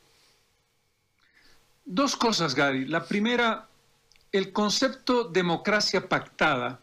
[1.84, 2.84] Dos cosas, Gary.
[2.86, 3.68] La primera,
[4.32, 6.80] el concepto democracia pactada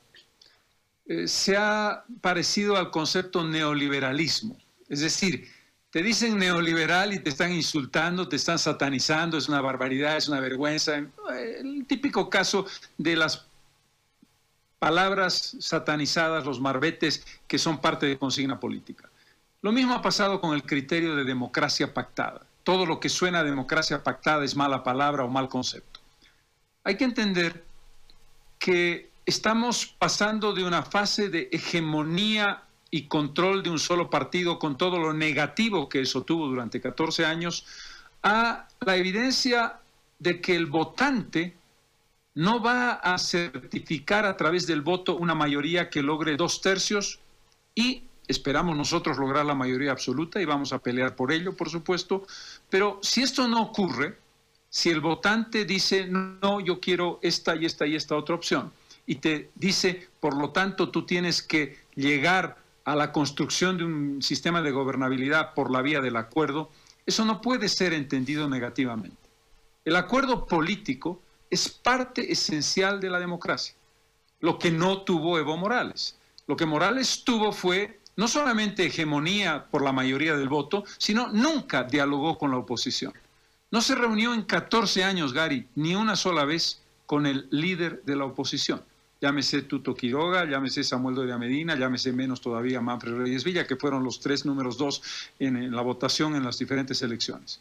[1.05, 4.57] eh, se ha parecido al concepto neoliberalismo.
[4.88, 5.49] Es decir,
[5.91, 10.39] te dicen neoliberal y te están insultando, te están satanizando, es una barbaridad, es una
[10.39, 10.97] vergüenza.
[10.97, 13.45] El típico caso de las
[14.78, 19.10] palabras satanizadas, los marbetes que son parte de consigna política.
[19.62, 22.45] Lo mismo ha pasado con el criterio de democracia pactada.
[22.63, 25.99] Todo lo que suena a democracia pactada es mala palabra o mal concepto.
[26.84, 27.65] Hay que entender
[28.58, 34.78] que estamos pasando de una fase de hegemonía y control de un solo partido con
[34.78, 37.65] todo lo negativo que eso tuvo durante 14 años
[38.23, 39.80] a la evidencia
[40.17, 41.56] de que el votante
[42.36, 47.19] no va a certificar a través del voto una mayoría que logre dos tercios
[47.75, 52.25] y esperamos nosotros lograr la mayoría absoluta y vamos a pelear por ello, por supuesto,
[52.69, 54.17] pero si esto no ocurre,
[54.69, 58.71] si el votante dice, no, yo quiero esta y esta y esta otra opción,
[59.08, 62.58] y te dice, por lo tanto, tú tienes que llegar
[62.89, 66.71] a la construcción de un sistema de gobernabilidad por la vía del acuerdo,
[67.06, 69.30] eso no puede ser entendido negativamente.
[69.86, 71.21] El acuerdo político
[71.52, 73.75] es parte esencial de la democracia.
[74.39, 76.17] Lo que no tuvo Evo Morales.
[76.47, 81.84] Lo que Morales tuvo fue no solamente hegemonía por la mayoría del voto, sino nunca
[81.84, 83.13] dialogó con la oposición.
[83.69, 88.15] No se reunió en 14 años, Gary, ni una sola vez con el líder de
[88.15, 88.82] la oposición.
[89.21, 94.03] Llámese Tuto Quiroga, llámese Samuel Doria Medina, llámese menos todavía Manfred Reyes Villa, que fueron
[94.03, 95.01] los tres números dos
[95.39, 97.60] en la votación en las diferentes elecciones.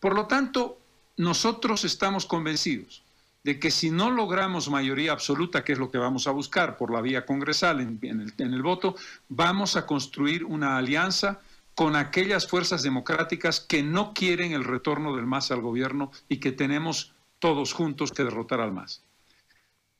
[0.00, 0.78] Por lo tanto,
[1.18, 3.02] nosotros estamos convencidos
[3.46, 6.92] de que si no logramos mayoría absoluta, que es lo que vamos a buscar por
[6.92, 8.96] la vía congresal en, el, voto,
[9.28, 11.40] vamos a construir una alianza
[11.76, 16.50] con aquellas fuerzas democráticas que no quieren el retorno del MAS al gobierno y que
[16.50, 19.05] tenemos todos juntos que derrotar al MAS.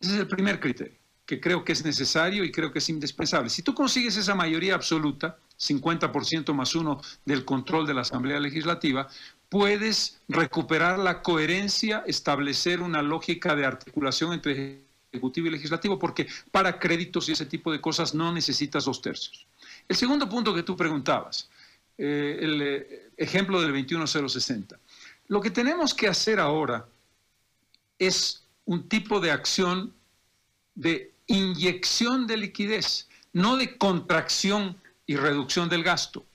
[0.01, 3.51] Ese es el primer criterio, que creo que es necesario y creo que es indispensable.
[3.51, 9.09] Si tú consigues esa mayoría absoluta, 50% más uno del control de la Asamblea Legislativa,
[9.49, 14.83] puedes recuperar la coherencia, establecer una lógica de articulación entre
[15.13, 19.47] ejecutivo y legislativo, porque para créditos y ese tipo de cosas no necesitas dos tercios.
[19.89, 21.49] El segundo punto que tú preguntabas,
[21.97, 24.79] eh, el eh, ejemplo del 21060.
[25.29, 26.87] Lo que tenemos que hacer ahora
[27.99, 29.95] es un tipo de acción
[30.75, 34.77] de inyección de liquidez, no de contracción
[35.07, 36.27] y reducción del gasto.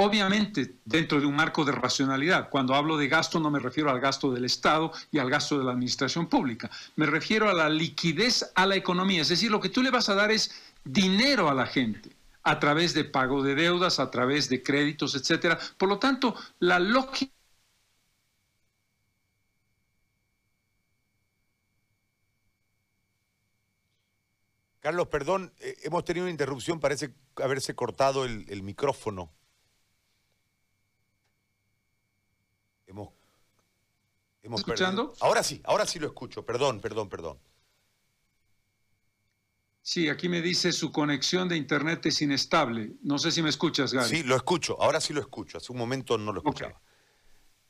[0.00, 2.50] Obviamente, dentro de un marco de racionalidad.
[2.50, 5.64] Cuando hablo de gasto no me refiero al gasto del Estado y al gasto de
[5.64, 6.70] la administración pública.
[6.94, 9.22] Me refiero a la liquidez a la economía.
[9.22, 10.52] Es decir, lo que tú le vas a dar es
[10.84, 12.10] dinero a la gente
[12.44, 15.58] a través de pago de deudas, a través de créditos, etcétera.
[15.76, 17.32] Por lo tanto, la lógica
[24.88, 29.30] Carlos, perdón, eh, hemos tenido una interrupción, parece haberse cortado el, micrófono.
[32.86, 33.10] Hemos,
[34.42, 35.12] ¿Escuchando?
[35.20, 37.38] Ahora sí, ahora sí lo escucho, perdón, perdón, perdón.
[39.82, 42.94] Sí, aquí me dice su conexión de internet es inestable.
[43.02, 44.08] No sé si me escuchas, Gary.
[44.08, 45.58] Sí, lo escucho, ahora sí lo escucho.
[45.58, 46.80] Hace un momento no lo escuchaba.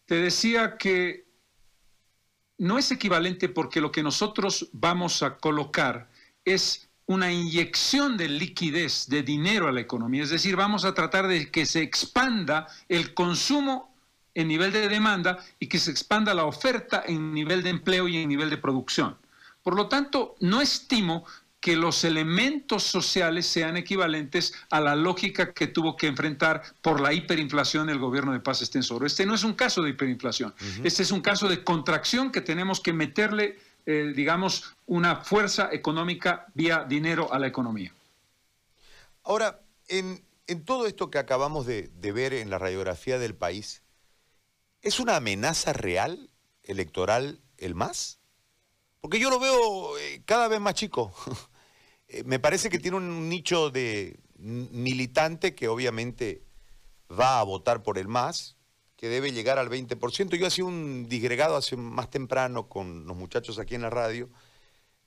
[0.07, 1.27] Te decía que
[2.59, 6.09] no es equivalente porque lo que nosotros vamos a colocar
[6.45, 10.23] es una inyección de liquidez, de dinero a la economía.
[10.23, 13.95] Es decir, vamos a tratar de que se expanda el consumo
[14.35, 18.19] en nivel de demanda y que se expanda la oferta en nivel de empleo y
[18.19, 19.17] en nivel de producción.
[19.63, 21.25] Por lo tanto, no estimo
[21.61, 27.15] que los elementos sociales sean equivalentes a la lógica que tuvo que enfrentar por la
[27.15, 29.07] hiperinflación el gobierno de Paz Estensoro.
[29.07, 32.81] Este no es un caso de hiperinflación, este es un caso de contracción que tenemos
[32.81, 33.59] que meterle
[33.91, 37.91] eh, digamos, una fuerza económica vía dinero a la economía.
[39.23, 40.23] Ahora, en,
[40.67, 43.83] todo esto que acabamos de, ver en la radiografía del país,
[44.83, 46.29] ¿es una amenaza real
[46.65, 48.21] electoral el MAS?
[49.01, 51.15] Porque yo lo veo eh, cada vez más chico.
[52.11, 56.43] Eh, me parece que tiene un nicho de militante que obviamente
[57.11, 58.57] va a votar por el MAS,
[58.99, 60.37] que debe llegar al 20%.
[60.37, 64.29] Yo hacía un disgregado hace más temprano con los muchachos aquí en la radio.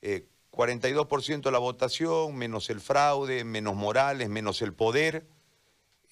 [0.01, 5.27] 42% eh, de la votación, menos el fraude, menos Morales, menos el poder.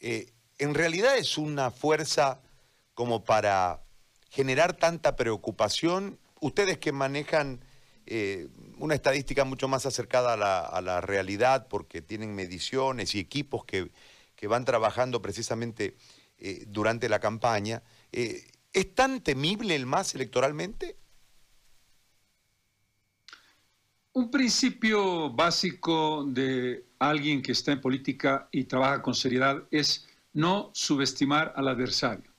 [0.02, 2.42] Eh, en realidad es una fuerza
[2.96, 3.82] como para
[4.30, 6.20] generar tanta preocupación.
[6.42, 7.64] Ustedes que manejan
[8.08, 13.90] eh, una estadística mucho más acercada a la, realidad porque tienen mediciones y equipos que,
[14.36, 15.96] que van trabajando precisamente
[16.40, 17.84] eh, durante la campaña.
[18.12, 20.96] Eh, ¿Es tan temible el MAS electoralmente?
[24.14, 30.72] Un principio básico de alguien que está en política y trabaja con seriedad es no
[30.74, 32.32] subestimar al adversario.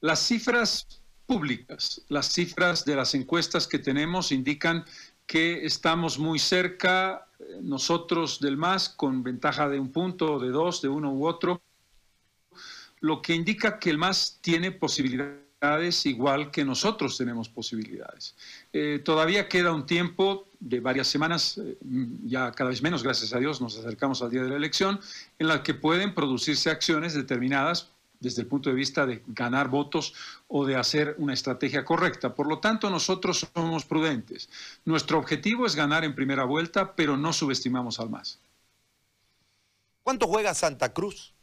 [0.00, 4.84] Las cifras públicas, las cifras de las encuestas que tenemos indican
[5.26, 10.80] que estamos muy cerca eh, nosotros del MAS con ventaja de un punto, de dos,
[10.80, 11.60] de uno u otro,
[13.00, 15.46] lo que indica que el MAS tiene posibilidades
[16.04, 18.34] igual que nosotros tenemos posibilidades.
[18.72, 21.76] Eh, todavía queda un tiempo de varias semanas, eh,
[22.24, 25.00] ya cada vez menos, gracias a Dios, nos acercamos al día de la elección,
[25.38, 30.14] en la que pueden producirse acciones determinadas desde el punto de vista de ganar votos
[30.48, 32.34] o de hacer una estrategia correcta.
[32.34, 34.48] Por lo tanto, nosotros somos prudentes.
[34.84, 38.38] Nuestro objetivo es ganar en primera vuelta, pero no subestimamos al MAS.
[40.02, 41.35] ¿Cuánto juega Santa Cruz?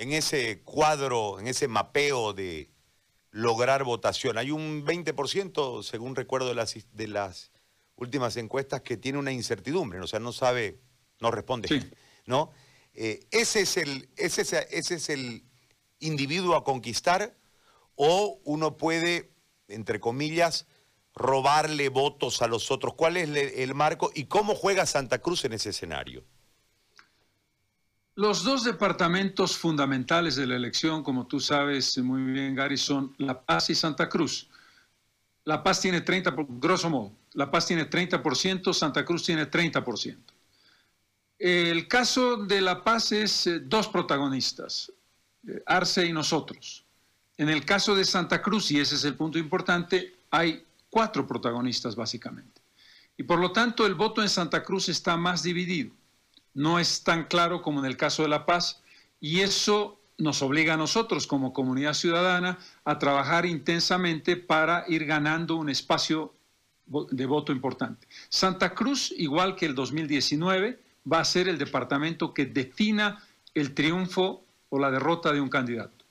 [0.00, 2.70] En ese cuadro, en ese mapeo de
[3.32, 4.38] lograr votación.
[4.38, 7.52] Hay un 20%, según recuerdo de las, de las
[7.96, 10.80] últimas encuestas, que tiene una incertidumbre, o sea, no sabe,
[11.20, 11.92] no responde.
[12.24, 12.50] ¿no?
[12.94, 15.44] Eh, ese, es el, ese, ese es el
[15.98, 17.36] individuo a conquistar
[17.94, 19.30] o uno puede,
[19.68, 20.66] entre comillas,
[21.14, 22.94] robarle votos a los otros.
[22.94, 26.24] ¿Cuál es el marco y cómo juega Santa Cruz en ese escenario?
[28.16, 33.40] Los dos departamentos fundamentales de la elección, como tú sabes muy bien, Gary, son La
[33.40, 34.48] Paz y Santa Cruz.
[35.44, 40.18] La Paz tiene 30, grosso modo, La Paz tiene 30%, Santa Cruz tiene 30%.
[41.38, 44.92] El caso de La Paz es eh, dos protagonistas,
[45.46, 46.84] eh, Arce y nosotros.
[47.38, 51.96] En el caso de Santa Cruz, y ese es el punto importante, hay cuatro protagonistas
[51.96, 52.60] básicamente.
[53.16, 55.92] Y por lo tanto el voto en Santa Cruz está más dividido
[56.54, 58.82] no es tan claro como en el caso de La Paz
[59.20, 65.56] y eso nos obliga a nosotros como comunidad ciudadana a trabajar intensamente para ir ganando
[65.56, 66.34] un espacio
[66.86, 68.06] de voto importante.
[68.28, 70.80] Santa Cruz, igual que el 2019,
[71.10, 73.24] va a ser el departamento que defina
[73.54, 76.04] el triunfo o la derrota de un candidato.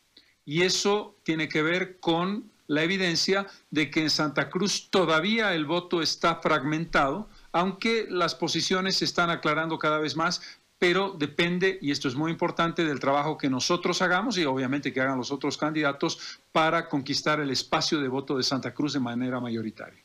[0.46, 5.66] Y eso tiene que ver con la evidencia de que en Santa Cruz todavía el
[5.66, 10.42] voto está fragmentado, aunque las posiciones se están aclarando cada vez más,
[10.78, 15.02] pero depende, y esto es muy importante, del trabajo que nosotros hagamos y obviamente que
[15.02, 19.42] hagan los otros candidatos para conquistar el espacio de voto de Santa Cruz de manera
[19.42, 20.02] mayoritaria.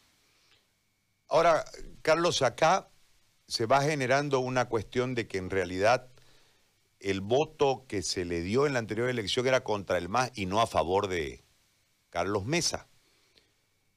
[1.29, 1.65] Ahora,
[2.03, 2.89] Carlos, acá
[3.47, 6.09] se va generando una cuestión de que en realidad
[6.99, 10.47] el voto que se le dio en la anterior elección era contra el MAS y
[10.47, 11.45] no a favor de
[12.11, 12.89] Carlos Mesa.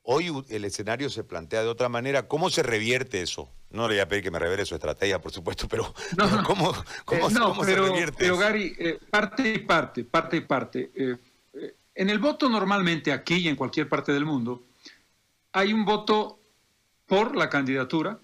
[0.09, 2.29] Hoy el escenario se plantea de otra manera.
[2.29, 3.51] ¿Cómo se revierte eso?
[3.71, 5.93] No le voy a pedir que me revele su estrategia, por supuesto, pero,
[6.45, 6.73] ¿cómo,
[7.65, 10.91] se revierte pero Gary, eh, parte y parte, parte y parte.
[10.95, 11.17] Eh,
[11.55, 14.63] eh, en el voto normalmente aquí y en cualquier parte del mundo
[15.51, 16.39] hay un voto
[17.05, 18.17] por la candidatura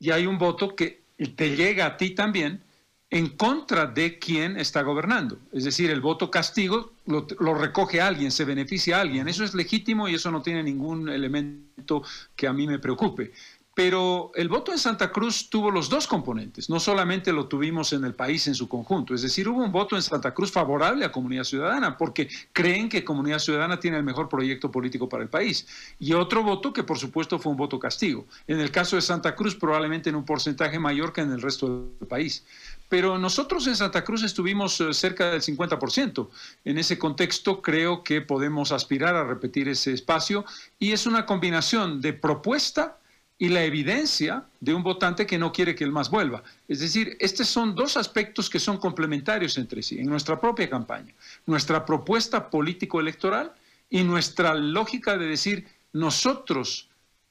[0.00, 1.04] y hay un voto que
[1.36, 2.64] te llega a ti también
[3.10, 5.38] en contra de quien está gobernando.
[5.52, 9.26] Es decir, el voto castigo lo, recoge alguien, se beneficia a alguien.
[9.26, 12.04] Eso es legítimo y eso no tiene ningún elemento
[12.36, 13.32] que a mí me preocupe.
[13.74, 18.04] Pero el voto en Santa Cruz tuvo los dos componentes, no solamente lo tuvimos en
[18.04, 21.12] el país en su conjunto, es decir, hubo un voto en Santa Cruz favorable a
[21.12, 25.66] Comunidad Ciudadana, porque creen que Comunidad Ciudadana tiene el mejor proyecto político para el país,
[26.00, 28.26] y otro voto que por supuesto fue un voto castigo.
[28.48, 31.94] En el caso de Santa Cruz probablemente en un porcentaje mayor que en el resto
[32.00, 32.44] del país.
[32.90, 36.28] Pero nosotros en Santa Cruz estuvimos eh, cerca del 50%.
[36.64, 40.44] En ese contexto creo que podemos aspirar a repetir ese espacio
[40.78, 42.98] y es una combinación de propuesta
[43.38, 46.42] y la evidencia de un votante que no quiere que el MAS vuelva.
[46.68, 51.14] Es decir, estos son dos aspectos que son complementarios entre sí en nuestra propia campaña.
[51.46, 53.52] Nuestra propuesta político-electoral
[53.88, 56.89] y nuestra lógica de decir, nosotros,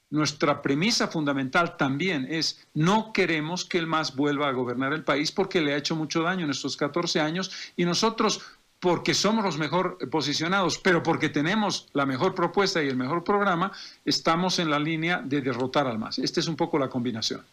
[0.10, 5.32] nuestra premisa fundamental también es, no queremos que el MAS vuelva a gobernar el país
[5.32, 8.42] porque le ha hecho mucho daño en estos 14 años y nosotros
[8.80, 13.72] porque somos los mejor posicionados, pero porque tenemos la mejor propuesta y el mejor programa,
[14.06, 16.20] estamos en la línea de derrotar al MAS.
[16.20, 17.46] Esta es un poco la combinación.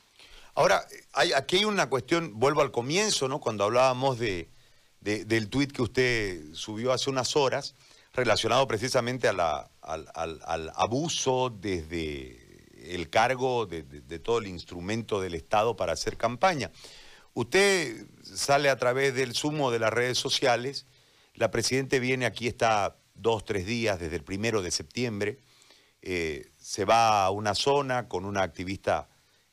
[0.54, 3.40] Ahora, hay, aquí hay una cuestión, vuelvo al comienzo, ¿no?
[3.40, 4.48] Cuando hablábamos de,
[5.00, 7.74] del tuit que usted subió hace unas horas,
[8.16, 9.40] relacionado precisamente al,
[10.74, 12.45] abuso desde
[12.94, 13.82] el cargo de,
[14.18, 16.70] todo el instrumento del Estado para hacer campaña.
[17.34, 20.86] Usted sale a través del sumo de las redes sociales
[21.36, 25.38] la Presidente viene aquí, está dos, tres días desde el primero de septiembre.
[26.00, 29.08] Eh, se va a una zona con una activista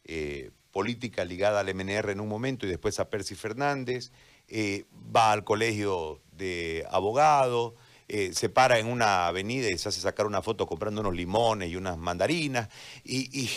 [0.05, 4.11] eh, política ligada al MNR en un momento y después a Percy Fernández.
[4.47, 7.73] Eh, va al colegio de abogados.
[8.07, 11.75] Se para en una avenida y se hace sacar una foto comprando unos limones y
[11.75, 12.69] unas mandarinas
[13.03, 13.49] y,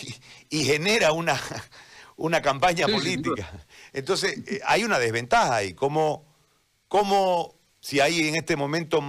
[0.49, 1.39] genera una,
[2.17, 3.51] una campaña política.
[3.93, 5.73] Entonces, hay una desventaja ahí.
[5.73, 6.25] ¿Cómo,
[6.87, 9.01] cómo si hay en este momento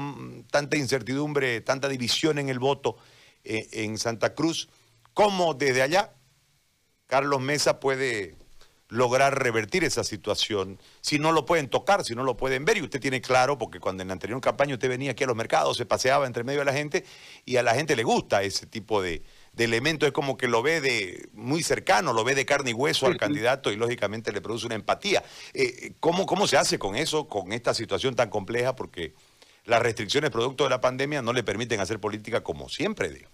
[0.50, 2.96] tanta incertidumbre, tanta división en el voto
[3.42, 4.68] eh, en Santa Cruz,
[5.14, 6.14] ¿cómo desde allá
[7.06, 8.36] Carlos Mesa puede
[8.88, 10.80] lograr revertir esa situación?
[11.00, 13.80] Si no lo pueden tocar, si no lo pueden ver, y usted tiene claro, porque
[13.80, 16.60] cuando en la anterior campaña usted venía aquí a los mercados, se paseaba entre medio
[16.60, 17.04] de la gente,
[17.44, 19.22] y a la gente le gusta ese tipo de,
[19.52, 22.74] de elemento, es como que lo ve de muy cercano, lo ve de carne y
[22.74, 25.22] hueso al candidato y lógicamente le produce una empatía.
[25.52, 28.76] Eh, ¿cómo, ¿Cómo se hace con eso, con esta situación tan compleja?
[28.76, 29.14] Porque
[29.64, 33.28] las restricciones producto de la pandemia no le permiten hacer política como siempre, digo.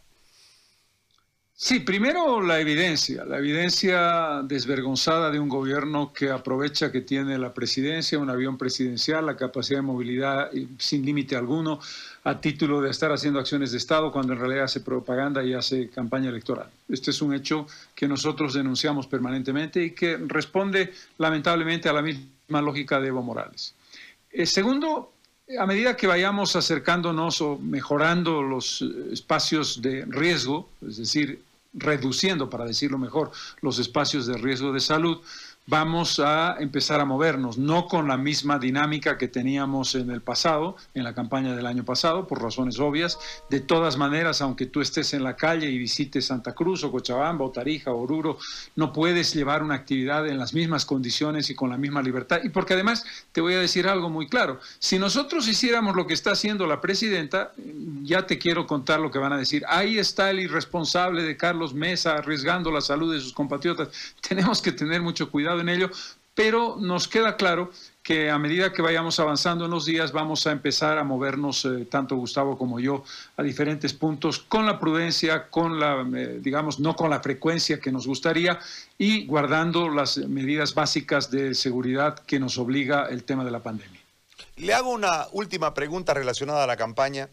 [1.57, 7.55] Sí, primero la evidencia, la evidencia desvergonzada de un gobierno que aprovecha que tiene la
[7.55, 11.79] presidencia, un avión presidencial, la capacidad de movilidad sin límite alguno,
[12.25, 15.91] a título de estar haciendo acciones de Estado cuando en realidad hace propaganda y hace
[15.91, 16.69] campaña electoral.
[16.89, 22.63] Este es un hecho que nosotros denunciamos permanentemente y que responde lamentablemente a la misma
[22.63, 23.77] lógica de Evo Morales.
[24.33, 25.14] Eh, segundo,
[25.59, 28.83] a medida que vayamos acercándonos o mejorando los
[29.13, 31.43] espacios de riesgo, es decir,
[31.75, 33.31] reduciendo, para decirlo mejor,
[33.61, 35.21] los espacios de riesgo de salud,
[35.67, 40.77] vamos a empezar a movernos, no con la misma dinámica que teníamos en el pasado,
[40.93, 43.19] en la campaña del año pasado, por razones obvias.
[43.49, 47.45] De todas maneras, aunque tú estés en la calle y visites Santa Cruz o Cochabamba
[47.47, 48.39] o Tarija o Oruro,
[48.77, 52.41] no puedes llevar una actividad en las mismas condiciones y con la misma libertad.
[52.45, 56.15] Y porque además te voy a decir algo muy claro, si nosotros hiciéramos lo que
[56.15, 57.53] está haciendo la presidenta,
[58.03, 59.65] ya te quiero contar lo que van a decir.
[59.69, 63.89] Ahí está el irresponsable de Carlos Mesa arriesgando la salud de sus compatriotas.
[64.29, 65.91] Tenemos que tener mucho cuidado en ello,
[66.35, 67.71] pero nos queda claro
[68.03, 71.87] que a medida que vayamos avanzando en los días vamos a empezar a movernos, eh,
[71.91, 73.03] tanto Gustavo como yo,
[73.37, 77.91] a diferentes puntos con la prudencia, con la, eh, digamos, no con la frecuencia que
[77.91, 78.59] nos gustaría
[78.99, 84.01] y guardando las medidas básicas de seguridad que nos obliga el tema de la pandemia.
[84.57, 87.31] Le hago una última pregunta relacionada a la campaña.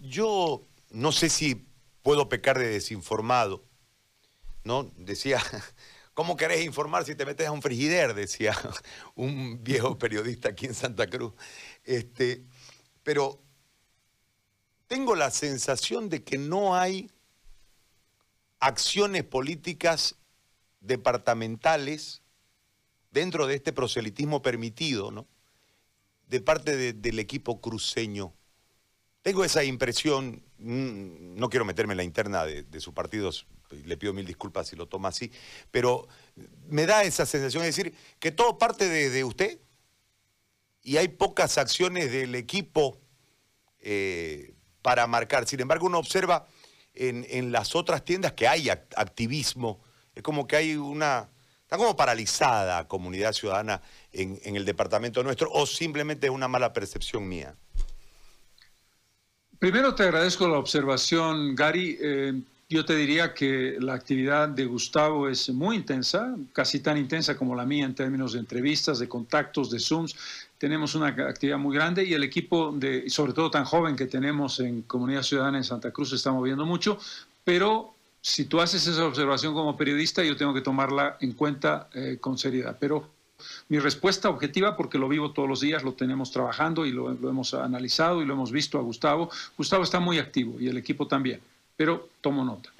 [0.00, 1.66] Yo no sé si
[2.02, 3.62] puedo pecar de desinformado,
[4.64, 4.90] ¿no?
[4.96, 5.40] Decía
[6.14, 8.14] ¿Cómo querés informar si te metes a un frigider?
[8.14, 8.56] Decía
[9.14, 11.32] un viejo periodista aquí en Santa Cruz.
[11.84, 12.44] Este,
[13.02, 13.42] pero
[14.86, 17.10] tengo la sensación de que no hay
[18.60, 20.16] acciones políticas
[20.80, 22.22] departamentales
[23.10, 25.26] dentro de este proselitismo permitido, ¿no?
[26.28, 28.34] De parte del equipo cruceño.
[29.22, 33.30] Tengo esa impresión, mm, no quiero meterme en la interna de, de su partido,
[33.84, 35.30] le pido mil disculpas si lo toma así,
[35.70, 36.08] pero
[36.68, 39.58] me da esa sensación de decir que todo parte de, usted
[40.82, 42.98] y hay pocas acciones del equipo
[43.80, 45.46] eh, para marcar.
[45.46, 46.46] Sin embargo, uno observa
[46.94, 49.80] en, las otras tiendas que hay activismo,
[50.14, 51.30] es como que hay una,
[51.62, 53.80] está como paralizada comunidad ciudadana
[54.12, 57.56] en, el departamento nuestro o simplemente es una mala percepción mía.
[59.58, 61.96] Primero te agradezco la observación, Gary.
[62.00, 62.42] Eh,
[62.72, 67.54] yo te diría que la actividad de Gustavo es muy intensa, casi tan intensa como
[67.54, 70.16] la mía en términos de entrevistas, de contactos, de Zooms.
[70.56, 74.58] Tenemos una actividad muy grande y el equipo, de, sobre todo tan joven que tenemos
[74.60, 76.98] en Comunidad Ciudadana en Santa Cruz, se está moviendo mucho,
[77.44, 82.16] pero si tú haces esa observación como periodista, yo tengo que tomarla en cuenta eh,
[82.20, 82.76] con seriedad.
[82.80, 83.10] Pero
[83.68, 87.52] mi respuesta objetiva, porque lo vivo todos los días, lo tenemos trabajando y lo hemos
[87.54, 89.30] analizado y lo hemos visto a Gustavo.
[89.58, 91.40] Gustavo está muy activo y el equipo también
[91.82, 92.72] pero tomo nota.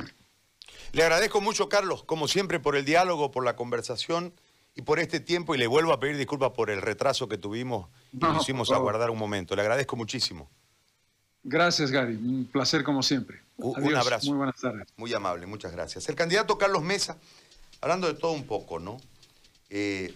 [0.92, 4.32] Le agradezco mucho, Carlos, como siempre, por el diálogo, por la conversación
[4.76, 5.56] y por este tiempo.
[5.56, 9.10] Y le vuelvo a pedir disculpas por el retraso que tuvimos y nos hicimos aguardar
[9.10, 9.56] un momento.
[9.56, 10.48] Le agradezco muchísimo.
[11.42, 12.14] Gracias, Gary.
[12.14, 13.40] Un placer como siempre.
[13.56, 14.28] Un abrazo.
[14.28, 14.86] Muy buenas tardes.
[14.96, 16.08] Muy amable, muchas gracias.
[16.08, 17.18] El candidato Carlos Mesa,
[17.80, 18.98] hablando de todo un poco, ¿no?
[19.68, 20.14] Eh,